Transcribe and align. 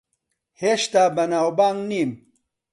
هێشتا 0.61 1.03
بەناوبانگ 1.15 1.79
نیم. 1.91 2.11